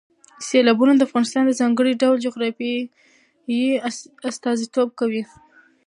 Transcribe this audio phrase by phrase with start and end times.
[0.47, 2.77] سیلابونه د افغانستان د ځانګړي ډول جغرافیې
[4.29, 5.23] استازیتوب کوي.